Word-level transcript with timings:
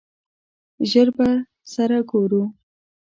ژر 0.89 1.07
به 1.17 1.29
سره 1.73 1.99
ګورو! 2.09 2.43